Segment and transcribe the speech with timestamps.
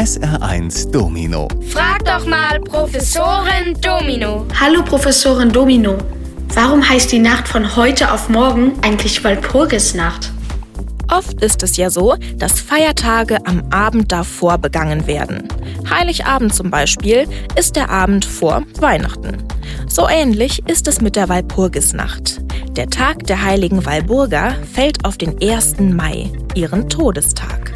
[0.00, 1.46] SR1 Domino.
[1.68, 4.46] Frag doch mal Professorin Domino.
[4.58, 5.98] Hallo Professorin Domino.
[6.54, 10.32] Warum heißt die Nacht von heute auf morgen eigentlich Walpurgisnacht?
[11.12, 15.46] Oft ist es ja so, dass Feiertage am Abend davor begangen werden.
[15.90, 19.36] Heiligabend zum Beispiel ist der Abend vor Weihnachten.
[19.86, 22.40] So ähnlich ist es mit der Walpurgisnacht.
[22.74, 25.78] Der Tag der heiligen Walburga fällt auf den 1.
[25.80, 27.69] Mai, ihren Todestag.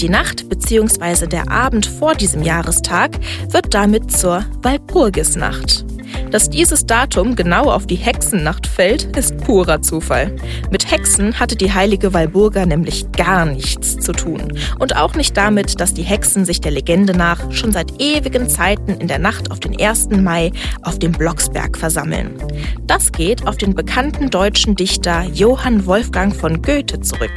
[0.00, 1.26] Die Nacht bzw.
[1.26, 3.18] der Abend vor diesem Jahrestag
[3.50, 5.84] wird damit zur Walpurgisnacht.
[6.30, 10.34] Dass dieses Datum genau auf die Hexennacht fällt, ist purer Zufall.
[10.70, 14.56] Mit Hexen hatte die heilige Walburga nämlich gar nichts zu tun.
[14.78, 18.92] Und auch nicht damit, dass die Hexen sich der Legende nach schon seit ewigen Zeiten
[18.92, 20.10] in der Nacht auf den 1.
[20.10, 20.52] Mai
[20.82, 22.38] auf dem Blocksberg versammeln.
[22.86, 27.32] Das geht auf den bekannten deutschen Dichter Johann Wolfgang von Goethe zurück.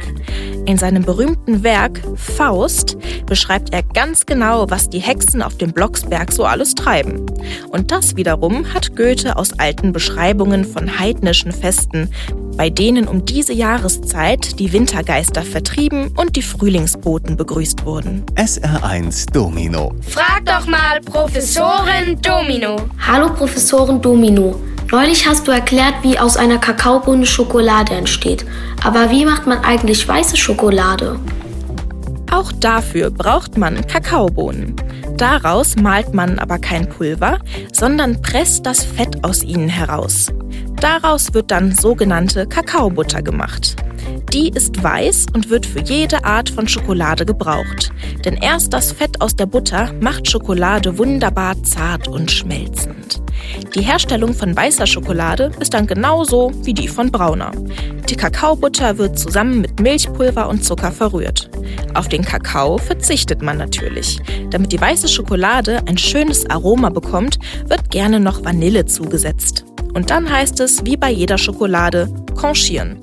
[0.66, 2.96] In seinem berühmten Werk Faust
[3.26, 7.26] beschreibt er ganz genau, was die Hexen auf dem Blocksberg so alles treiben.
[7.70, 12.10] Und das wiederum hat Goethe aus alten Beschreibungen von heidnischen Festen,
[12.58, 18.26] bei denen um diese Jahreszeit die Wintergeister vertrieben und die Frühlingsboten begrüßt wurden.
[18.34, 19.94] SR1 Domino.
[20.02, 22.76] Frag doch mal Professorin Domino.
[23.06, 24.60] Hallo Professorin Domino.
[24.90, 28.44] Neulich hast du erklärt, wie aus einer Kakaobohne Schokolade entsteht.
[28.82, 31.16] Aber wie macht man eigentlich weiße Schokolade?
[32.32, 34.74] Auch dafür braucht man Kakaobohnen.
[35.16, 37.38] Daraus malt man aber kein Pulver,
[37.72, 40.32] sondern presst das Fett aus ihnen heraus.
[40.80, 43.76] Daraus wird dann sogenannte Kakaobutter gemacht.
[44.32, 47.90] Die ist weiß und wird für jede Art von Schokolade gebraucht.
[48.24, 53.22] Denn erst das Fett aus der Butter macht Schokolade wunderbar zart und schmelzend.
[53.74, 57.50] Die Herstellung von weißer Schokolade ist dann genauso wie die von brauner.
[58.08, 61.50] Die Kakaobutter wird zusammen mit Milchpulver und Zucker verrührt.
[61.94, 64.20] Auf den Kakao verzichtet man natürlich.
[64.50, 69.64] Damit die weiße Schokolade ein schönes Aroma bekommt, wird gerne noch Vanille zugesetzt.
[69.98, 73.00] Und dann heißt es, wie bei jeder Schokolade, conchieren.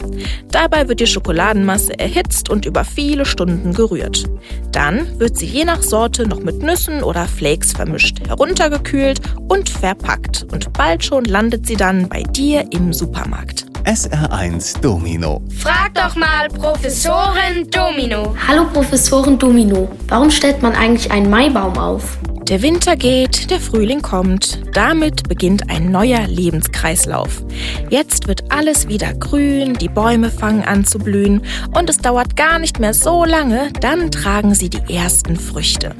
[0.50, 4.24] Dabei wird die Schokoladenmasse erhitzt und über viele Stunden gerührt.
[4.72, 10.46] Dann wird sie je nach Sorte noch mit Nüssen oder Flakes vermischt, heruntergekühlt und verpackt.
[10.53, 13.66] Und bald schon landet sie dann bei dir im Supermarkt.
[13.84, 15.41] SR1 Domino.
[15.50, 18.34] Frag doch mal Professorin Domino.
[18.47, 19.90] Hallo Professorin Domino.
[20.08, 22.18] Warum stellt man eigentlich einen Maibaum auf?
[22.50, 24.60] Der Winter geht, der Frühling kommt.
[24.72, 27.44] Damit beginnt ein neuer Lebenskreislauf.
[27.90, 31.42] Jetzt wird alles wieder grün, die Bäume fangen an zu blühen
[31.76, 35.96] und es dauert gar nicht mehr so lange, dann tragen sie die ersten Früchte.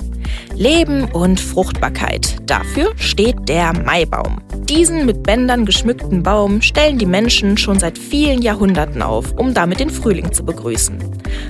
[0.56, 2.38] Leben und Fruchtbarkeit.
[2.46, 4.42] Dafür steht der Maibaum.
[4.70, 9.82] Diesen mit Bändern geschmückten Baum stellen die Menschen schon seit vielen Jahrhunderten auf, um damit
[9.82, 10.98] den Frühling zu begrüßen.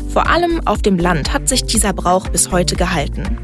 [0.10, 3.38] Vor allem auf dem Land hat sich dieser Brauch bis heute gehalten.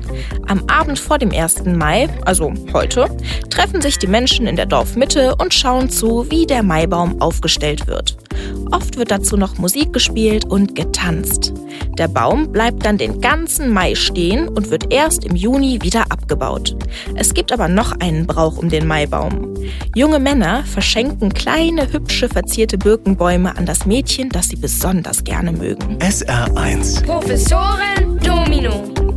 [0.47, 1.65] Am Abend vor dem 1.
[1.65, 3.05] Mai, also heute,
[3.49, 8.17] treffen sich die Menschen in der Dorfmitte und schauen zu, wie der Maibaum aufgestellt wird.
[8.71, 11.53] Oft wird dazu noch Musik gespielt und getanzt.
[11.97, 16.75] Der Baum bleibt dann den ganzen Mai stehen und wird erst im Juni wieder abgebaut.
[17.15, 19.53] Es gibt aber noch einen Brauch um den Maibaum.
[19.95, 25.97] Junge Männer verschenken kleine, hübsche, verzierte Birkenbäume an das Mädchen, das sie besonders gerne mögen.
[25.99, 29.10] SR1 Professorin Domino.